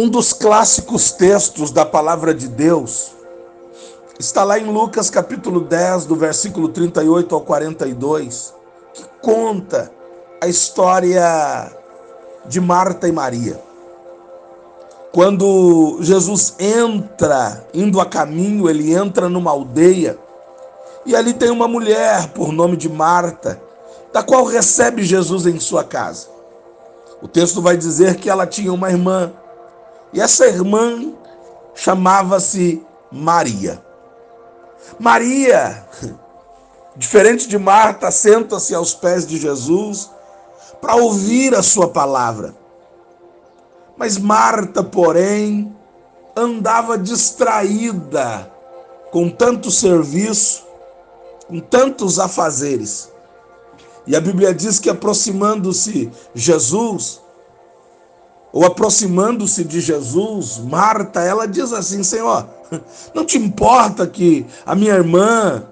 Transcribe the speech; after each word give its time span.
Um 0.00 0.08
dos 0.08 0.32
clássicos 0.32 1.10
textos 1.10 1.72
da 1.72 1.84
palavra 1.84 2.32
de 2.32 2.46
Deus 2.46 3.16
está 4.16 4.44
lá 4.44 4.56
em 4.56 4.72
Lucas 4.72 5.10
capítulo 5.10 5.58
10, 5.58 6.04
do 6.04 6.14
versículo 6.14 6.68
38 6.68 7.34
ao 7.34 7.40
42, 7.40 8.54
que 8.94 9.02
conta 9.20 9.90
a 10.40 10.46
história 10.46 11.72
de 12.46 12.60
Marta 12.60 13.08
e 13.08 13.12
Maria. 13.12 13.60
Quando 15.10 15.98
Jesus 16.00 16.54
entra, 16.60 17.66
indo 17.74 18.00
a 18.00 18.06
caminho, 18.06 18.70
ele 18.70 18.94
entra 18.94 19.28
numa 19.28 19.50
aldeia 19.50 20.16
e 21.04 21.16
ali 21.16 21.34
tem 21.34 21.50
uma 21.50 21.66
mulher 21.66 22.28
por 22.28 22.52
nome 22.52 22.76
de 22.76 22.88
Marta, 22.88 23.60
da 24.12 24.22
qual 24.22 24.44
recebe 24.44 25.02
Jesus 25.02 25.44
em 25.44 25.58
sua 25.58 25.82
casa. 25.82 26.28
O 27.20 27.26
texto 27.26 27.60
vai 27.60 27.76
dizer 27.76 28.14
que 28.14 28.30
ela 28.30 28.46
tinha 28.46 28.72
uma 28.72 28.90
irmã 28.90 29.32
e 30.12 30.20
essa 30.20 30.46
irmã 30.46 31.12
chamava-se 31.74 32.84
Maria. 33.10 33.82
Maria, 34.98 35.86
diferente 36.96 37.48
de 37.48 37.58
Marta, 37.58 38.10
senta-se 38.10 38.74
aos 38.74 38.94
pés 38.94 39.26
de 39.26 39.38
Jesus 39.38 40.10
para 40.80 40.96
ouvir 40.96 41.54
a 41.54 41.62
sua 41.62 41.88
palavra. 41.88 42.54
Mas 43.96 44.16
Marta, 44.16 44.82
porém, 44.82 45.74
andava 46.36 46.96
distraída 46.96 48.50
com 49.10 49.28
tanto 49.28 49.70
serviço, 49.70 50.64
com 51.48 51.58
tantos 51.58 52.18
afazeres. 52.18 53.10
E 54.06 54.14
a 54.14 54.20
Bíblia 54.20 54.54
diz 54.54 54.78
que 54.78 54.88
aproximando-se 54.88 56.10
Jesus, 56.34 57.20
ou 58.52 58.64
aproximando-se 58.64 59.62
de 59.64 59.80
Jesus, 59.80 60.58
Marta, 60.58 61.20
ela 61.20 61.46
diz 61.46 61.72
assim: 61.72 62.02
Senhor, 62.02 62.46
não 63.14 63.24
te 63.24 63.38
importa 63.38 64.06
que 64.06 64.46
a 64.64 64.74
minha 64.74 64.94
irmã 64.94 65.64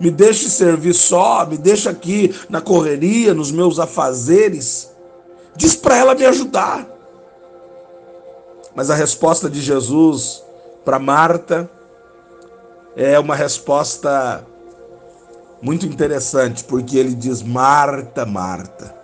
me 0.00 0.10
deixe 0.10 0.48
servir 0.48 0.94
só, 0.94 1.46
me 1.46 1.56
deixe 1.56 1.88
aqui 1.88 2.34
na 2.48 2.60
correria, 2.60 3.34
nos 3.34 3.50
meus 3.50 3.78
afazeres? 3.78 4.90
Diz 5.54 5.76
para 5.76 5.96
ela 5.96 6.14
me 6.14 6.24
ajudar. 6.24 6.86
Mas 8.74 8.88
a 8.88 8.94
resposta 8.94 9.50
de 9.50 9.60
Jesus 9.60 10.42
para 10.82 10.98
Marta 10.98 11.70
é 12.96 13.18
uma 13.18 13.36
resposta 13.36 14.44
muito 15.60 15.84
interessante, 15.84 16.64
porque 16.64 16.96
ele 16.96 17.14
diz: 17.14 17.42
Marta, 17.42 18.24
Marta 18.24 19.01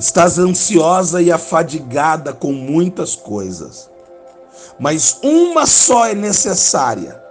Estás 0.00 0.38
ansiosa 0.38 1.20
e 1.20 1.30
afadigada 1.30 2.32
com 2.32 2.54
muitas 2.54 3.14
coisas, 3.14 3.90
mas 4.78 5.18
uma 5.22 5.66
só 5.66 6.06
é 6.06 6.14
necessária. 6.14 7.22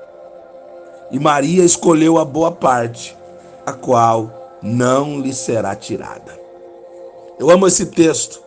E 1.09 1.17
Maria 1.17 1.66
escolheu 1.66 2.20
a 2.20 2.23
boa 2.23 2.52
parte, 2.52 3.17
a 3.66 3.73
qual 3.73 4.59
não 4.61 5.20
lhe 5.20 5.34
será 5.34 5.76
tirada. 5.76 6.39
Eu 7.39 7.50
amo 7.50 7.66
esse 7.66 7.88
texto, 7.88 8.39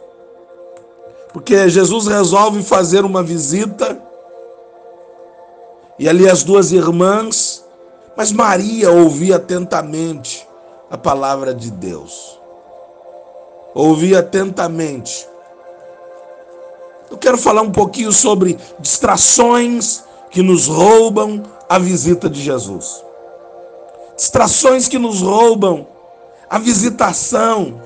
porque 1.33 1.69
Jesus 1.69 2.07
resolve 2.07 2.62
fazer 2.62 3.05
uma 3.05 3.25
visita, 3.25 4.01
e 5.98 6.09
ali 6.09 6.31
as 6.31 6.45
duas 6.45 6.70
irmãs, 6.70 7.64
mas 8.17 8.31
Maria 8.31 8.89
ouvia 8.89 9.34
atentamente 9.34 10.47
a 10.89 10.97
palavra 10.97 11.53
de 11.53 11.73
Deus 11.73 12.41
ouvi 13.75 14.15
atentamente. 14.17 15.28
Eu 17.11 17.19
quero 17.19 17.37
falar 17.37 17.62
um 17.62 17.70
pouquinho 17.70 18.12
sobre 18.12 18.59
distrações 18.79 20.03
que 20.31 20.42
nos 20.42 20.67
roubam 20.67 21.42
a 21.69 21.79
visita 21.79 22.29
de 22.29 22.41
Jesus. 22.41 23.05
Distrações 24.17 24.89
que 24.89 24.98
nos 24.98 25.20
roubam 25.20 25.86
a 26.48 26.58
visitação. 26.58 27.80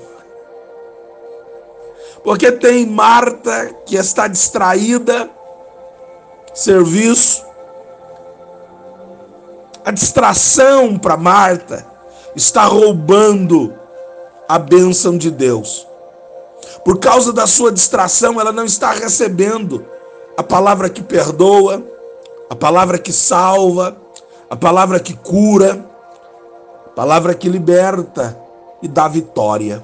Porque 2.23 2.51
tem 2.51 2.85
Marta 2.85 3.73
que 3.85 3.95
está 3.95 4.27
distraída, 4.27 5.29
serviço. 6.53 7.45
A 9.83 9.91
distração 9.91 10.97
para 10.97 11.15
Marta 11.15 11.85
está 12.35 12.65
roubando 12.65 13.73
a 14.47 14.57
bênção 14.57 15.17
de 15.17 15.29
Deus. 15.29 15.87
Por 16.83 16.99
causa 16.99 17.33
da 17.33 17.45
sua 17.45 17.71
distração, 17.71 18.39
ela 18.39 18.51
não 18.51 18.65
está 18.65 18.91
recebendo 18.91 19.85
a 20.37 20.43
palavra 20.43 20.89
que 20.89 21.01
perdoa, 21.01 21.83
a 22.49 22.55
palavra 22.55 22.97
que 22.97 23.11
salva, 23.11 23.97
a 24.49 24.55
palavra 24.55 24.99
que 24.99 25.13
cura, 25.13 25.85
a 26.85 26.89
palavra 26.89 27.33
que 27.33 27.49
liberta 27.49 28.37
e 28.81 28.87
dá 28.87 29.07
vitória. 29.07 29.83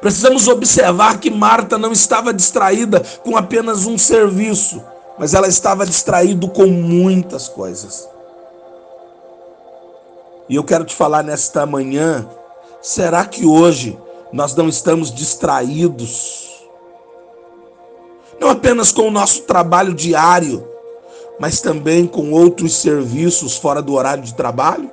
Precisamos 0.00 0.46
observar 0.46 1.18
que 1.18 1.30
Marta 1.30 1.78
não 1.78 1.92
estava 1.92 2.32
distraída 2.32 3.02
com 3.24 3.36
apenas 3.36 3.86
um 3.86 3.98
serviço, 3.98 4.82
mas 5.18 5.34
ela 5.34 5.48
estava 5.48 5.84
distraída 5.84 6.46
com 6.48 6.66
muitas 6.66 7.48
coisas. 7.48 8.08
E 10.48 10.54
eu 10.54 10.64
quero 10.64 10.84
te 10.84 10.94
falar 10.94 11.22
nesta 11.22 11.66
manhã 11.66 12.26
Será 12.80 13.24
que 13.24 13.44
hoje 13.44 13.98
nós 14.32 14.54
não 14.54 14.68
estamos 14.68 15.12
distraídos? 15.12 16.66
Não 18.40 18.50
apenas 18.50 18.92
com 18.92 19.02
o 19.02 19.10
nosso 19.10 19.42
trabalho 19.42 19.92
diário, 19.92 20.66
mas 21.40 21.60
também 21.60 22.06
com 22.06 22.32
outros 22.32 22.76
serviços 22.76 23.56
fora 23.56 23.82
do 23.82 23.94
horário 23.94 24.22
de 24.22 24.34
trabalho? 24.34 24.90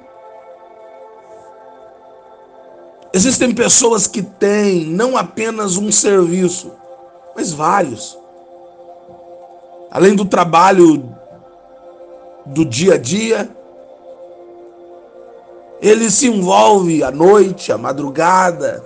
Existem 3.13 3.53
pessoas 3.53 4.07
que 4.07 4.21
têm 4.21 4.85
não 4.85 5.15
apenas 5.15 5.77
um 5.77 5.91
serviço, 5.91 6.71
mas 7.35 7.53
vários. 7.53 8.17
Além 9.89 10.15
do 10.15 10.25
trabalho 10.25 11.15
do 12.45 12.65
dia 12.65 12.95
a 12.95 12.97
dia, 12.97 13.49
ele 15.87 16.09
se 16.09 16.27
envolve 16.27 17.03
à 17.03 17.11
noite, 17.11 17.71
à 17.71 17.77
madrugada. 17.77 18.83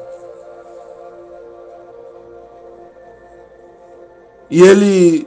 E 4.49 4.61
ele 4.61 5.25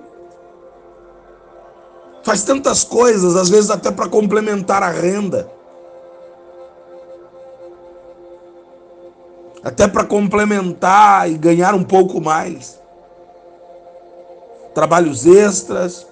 faz 2.22 2.42
tantas 2.42 2.84
coisas, 2.84 3.36
às 3.36 3.48
vezes 3.48 3.70
até 3.70 3.90
para 3.90 4.06
complementar 4.06 4.82
a 4.82 4.90
renda. 4.90 5.50
Até 9.64 9.88
para 9.88 10.04
complementar 10.04 11.30
e 11.30 11.38
ganhar 11.38 11.74
um 11.74 11.84
pouco 11.84 12.20
mais. 12.20 12.78
Trabalhos 14.74 15.24
extras, 15.24 16.06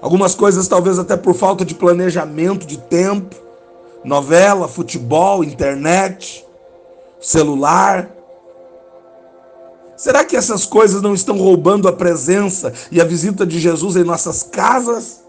algumas 0.00 0.34
coisas 0.34 0.66
talvez 0.66 0.98
até 0.98 1.18
por 1.18 1.34
falta 1.34 1.66
de 1.66 1.74
planejamento 1.74 2.64
de 2.64 2.78
tempo 2.78 3.49
novela, 4.04 4.68
futebol, 4.68 5.44
internet, 5.44 6.46
celular. 7.20 8.10
Será 9.96 10.24
que 10.24 10.36
essas 10.36 10.64
coisas 10.64 11.02
não 11.02 11.14
estão 11.14 11.36
roubando 11.36 11.86
a 11.86 11.92
presença 11.92 12.72
e 12.90 13.00
a 13.00 13.04
visita 13.04 13.46
de 13.46 13.58
Jesus 13.58 13.96
em 13.96 14.04
nossas 14.04 14.42
casas? 14.42 15.20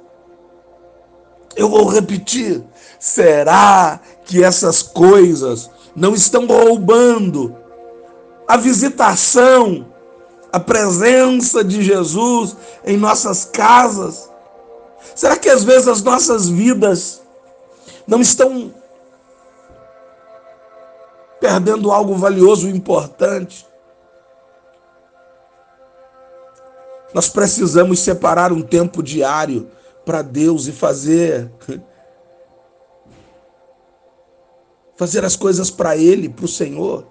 Eu 1.55 1.67
vou 1.67 1.87
repetir. 1.87 2.63
Será 2.97 3.99
que 4.23 4.43
essas 4.43 4.81
coisas 4.81 5.69
não 5.93 6.13
estão 6.15 6.47
roubando 6.47 7.55
a 8.47 8.55
visitação, 8.55 9.85
a 10.53 10.59
presença 10.59 11.63
de 11.63 11.83
Jesus 11.83 12.55
em 12.85 12.95
nossas 12.95 13.43
casas? 13.43 14.29
Será 15.13 15.35
que 15.35 15.49
às 15.49 15.63
vezes 15.63 15.89
as 15.89 16.01
nossas 16.01 16.47
vidas 16.47 17.21
não 18.11 18.19
estão 18.19 18.73
perdendo 21.39 21.93
algo 21.93 22.13
valioso 22.15 22.67
e 22.67 22.75
importante. 22.75 23.65
Nós 27.13 27.29
precisamos 27.29 27.99
separar 28.01 28.51
um 28.51 28.61
tempo 28.61 29.01
diário 29.01 29.71
para 30.03 30.21
Deus 30.21 30.67
e 30.67 30.73
fazer 30.73 31.49
fazer 34.97 35.23
as 35.23 35.37
coisas 35.37 35.71
para 35.71 35.95
ele, 35.95 36.27
para 36.27 36.43
o 36.43 36.49
Senhor. 36.49 37.07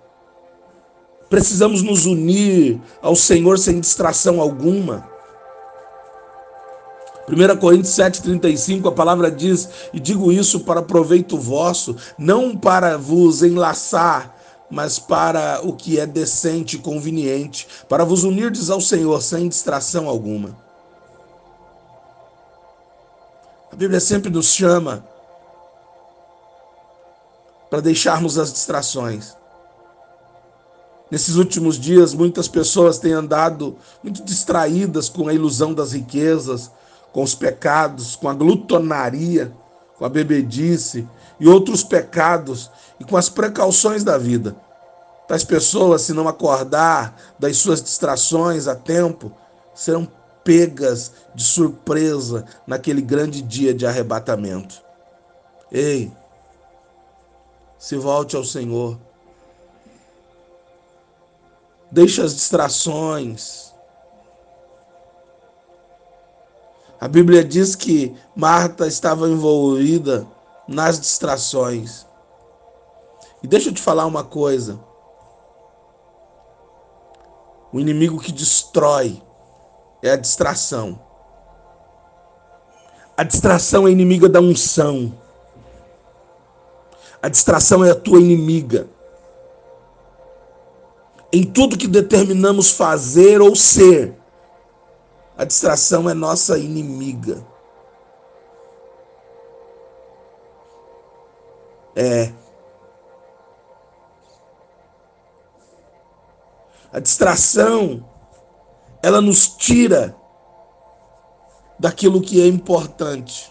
Precisamos 1.30 1.80
nos 1.80 2.04
unir 2.04 2.78
ao 3.00 3.16
Senhor 3.16 3.58
sem 3.58 3.80
distração 3.80 4.38
alguma. 4.38 5.09
1 7.28 7.56
Coríntios 7.58 7.94
7,35, 7.94 8.88
a 8.88 8.92
palavra 8.92 9.30
diz: 9.30 9.68
E 9.92 10.00
digo 10.00 10.32
isso 10.32 10.60
para 10.60 10.82
proveito 10.82 11.36
vosso, 11.38 11.96
não 12.18 12.56
para 12.56 12.96
vos 12.96 13.42
enlaçar 13.42 14.40
mas 14.70 14.98
para 14.98 15.60
o 15.64 15.72
que 15.72 15.98
é 15.98 16.06
decente 16.06 16.76
e 16.76 16.78
conveniente, 16.78 17.66
para 17.88 18.04
vos 18.04 18.22
unirdes 18.22 18.70
ao 18.70 18.80
Senhor 18.80 19.20
sem 19.20 19.48
distração 19.48 20.08
alguma. 20.08 20.56
A 23.72 23.76
Bíblia 23.76 24.00
sempre 24.00 24.30
nos 24.30 24.46
chama 24.46 25.04
para 27.68 27.80
deixarmos 27.80 28.38
as 28.38 28.52
distrações. 28.52 29.36
Nesses 31.10 31.34
últimos 31.34 31.78
dias, 31.78 32.14
muitas 32.14 32.46
pessoas 32.46 32.98
têm 32.98 33.12
andado 33.12 33.76
muito 34.02 34.22
distraídas 34.22 35.08
com 35.08 35.26
a 35.26 35.34
ilusão 35.34 35.74
das 35.74 35.92
riquezas, 35.92 36.70
com 37.12 37.22
os 37.22 37.34
pecados, 37.34 38.16
com 38.16 38.28
a 38.28 38.34
glutonaria, 38.34 39.52
com 39.98 40.04
a 40.04 40.08
bebedice 40.08 41.06
e 41.38 41.48
outros 41.48 41.82
pecados 41.82 42.70
e 42.98 43.04
com 43.04 43.16
as 43.16 43.28
precauções 43.28 44.04
da 44.04 44.16
vida. 44.16 44.56
Tais 45.26 45.44
pessoas, 45.44 46.02
se 46.02 46.12
não 46.12 46.26
acordar 46.26 47.14
das 47.38 47.56
suas 47.56 47.82
distrações 47.82 48.66
a 48.66 48.74
tempo, 48.74 49.32
serão 49.74 50.08
pegas 50.42 51.12
de 51.34 51.44
surpresa 51.44 52.44
naquele 52.66 53.00
grande 53.00 53.40
dia 53.40 53.72
de 53.72 53.86
arrebatamento. 53.86 54.82
Ei, 55.70 56.10
se 57.78 57.96
volte 57.96 58.36
ao 58.36 58.44
Senhor. 58.44 58.98
Deixe 61.90 62.20
as 62.20 62.34
distrações. 62.34 63.69
A 67.00 67.08
Bíblia 67.08 67.42
diz 67.42 67.74
que 67.74 68.14
Marta 68.36 68.86
estava 68.86 69.26
envolvida 69.26 70.26
nas 70.68 71.00
distrações. 71.00 72.06
E 73.42 73.48
deixa 73.48 73.70
eu 73.70 73.72
te 73.72 73.80
falar 73.80 74.04
uma 74.04 74.22
coisa. 74.22 74.78
O 77.72 77.80
inimigo 77.80 78.20
que 78.20 78.30
destrói 78.30 79.22
é 80.02 80.10
a 80.10 80.16
distração. 80.16 81.00
A 83.16 83.24
distração 83.24 83.88
é 83.88 83.90
inimiga 83.90 84.28
da 84.28 84.40
unção. 84.40 85.14
A 87.22 87.30
distração 87.30 87.82
é 87.82 87.90
a 87.90 87.94
tua 87.94 88.20
inimiga. 88.20 88.88
Em 91.32 91.44
tudo 91.44 91.78
que 91.78 91.86
determinamos 91.86 92.70
fazer 92.70 93.40
ou 93.40 93.56
ser, 93.56 94.19
a 95.40 95.44
distração 95.46 96.06
é 96.06 96.12
nossa 96.12 96.58
inimiga. 96.58 97.42
É. 101.96 102.30
A 106.92 107.00
distração, 107.00 108.06
ela 109.02 109.22
nos 109.22 109.48
tira 109.48 110.14
daquilo 111.78 112.20
que 112.20 112.42
é 112.42 112.46
importante. 112.46 113.50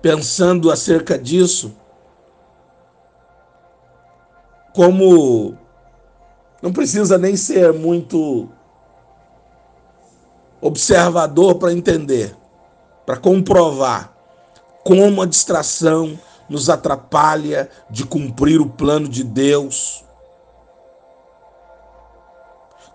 Pensando 0.00 0.70
acerca 0.70 1.18
disso, 1.18 1.76
como 4.72 5.62
não 6.64 6.72
precisa 6.72 7.18
nem 7.18 7.36
ser 7.36 7.74
muito 7.74 8.48
observador 10.62 11.56
para 11.56 11.74
entender, 11.74 12.34
para 13.04 13.18
comprovar 13.18 14.16
como 14.82 15.20
a 15.20 15.26
distração 15.26 16.18
nos 16.48 16.70
atrapalha 16.70 17.68
de 17.90 18.06
cumprir 18.06 18.62
o 18.62 18.70
plano 18.70 19.06
de 19.06 19.22
Deus. 19.22 20.02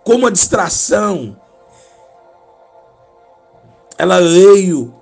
Como 0.02 0.26
a 0.26 0.30
distração 0.30 1.40
ela 3.96 4.20
veio 4.20 4.92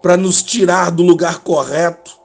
para 0.00 0.16
nos 0.16 0.44
tirar 0.44 0.92
do 0.92 1.02
lugar 1.02 1.40
correto. 1.40 2.20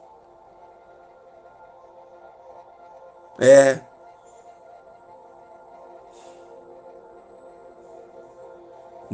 É, 3.40 3.80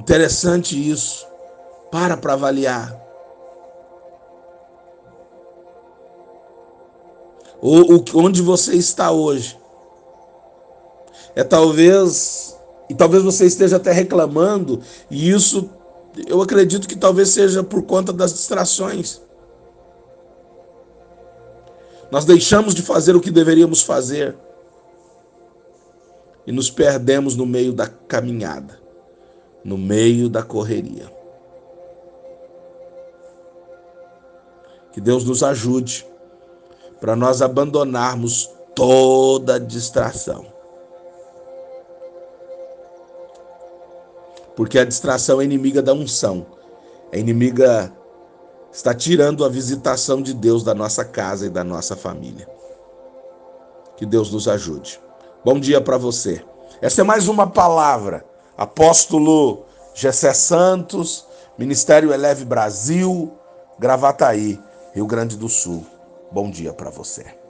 Interessante 0.02 0.74
isso. 0.90 1.24
Para 1.88 2.16
para 2.16 2.32
avaliar. 2.32 3.00
O, 7.60 7.94
o, 7.94 8.04
onde 8.16 8.42
você 8.42 8.74
está 8.74 9.12
hoje. 9.12 9.56
É 11.36 11.44
talvez, 11.44 12.58
e 12.90 12.94
talvez 12.94 13.22
você 13.22 13.46
esteja 13.46 13.76
até 13.76 13.92
reclamando, 13.92 14.82
e 15.08 15.30
isso 15.30 15.70
eu 16.26 16.42
acredito 16.42 16.88
que 16.88 16.96
talvez 16.96 17.28
seja 17.28 17.62
por 17.62 17.84
conta 17.84 18.12
das 18.12 18.32
distrações. 18.32 19.22
Nós 22.10 22.24
deixamos 22.24 22.74
de 22.74 22.82
fazer 22.82 23.14
o 23.14 23.20
que 23.20 23.30
deveríamos 23.30 23.82
fazer 23.82 24.36
e 26.44 26.50
nos 26.50 26.68
perdemos 26.68 27.36
no 27.36 27.46
meio 27.46 27.72
da 27.72 27.86
caminhada 27.86 28.81
no 29.64 29.78
meio 29.78 30.28
da 30.28 30.42
correria. 30.42 31.10
Que 34.92 35.00
Deus 35.00 35.24
nos 35.24 35.42
ajude 35.42 36.06
para 37.00 37.16
nós 37.16 37.40
abandonarmos 37.40 38.50
toda 38.74 39.58
distração. 39.58 40.46
Porque 44.54 44.78
a 44.78 44.84
distração 44.84 45.40
é 45.40 45.44
inimiga 45.44 45.80
da 45.80 45.94
unção, 45.94 46.46
é 47.10 47.18
inimiga, 47.18 47.90
está 48.70 48.94
tirando 48.94 49.44
a 49.44 49.48
visitação 49.48 50.20
de 50.20 50.34
Deus 50.34 50.62
da 50.62 50.74
nossa 50.74 51.04
casa 51.04 51.46
e 51.46 51.50
da 51.50 51.64
nossa 51.64 51.96
família. 51.96 52.46
Que 53.96 54.04
Deus 54.04 54.30
nos 54.30 54.46
ajude. 54.46 55.00
Bom 55.42 55.58
dia 55.58 55.80
para 55.80 55.96
você. 55.96 56.44
Essa 56.82 57.00
é 57.00 57.04
mais 57.04 57.28
uma 57.28 57.48
palavra 57.48 58.24
Apóstolo 58.56 59.66
Gessé 59.94 60.32
Santos, 60.34 61.26
Ministério 61.58 62.12
Eleve 62.12 62.44
Brasil, 62.44 63.32
Gravataí, 63.78 64.58
Rio 64.94 65.06
Grande 65.06 65.36
do 65.36 65.48
Sul. 65.48 65.86
Bom 66.30 66.50
dia 66.50 66.72
para 66.72 66.90
você. 66.90 67.41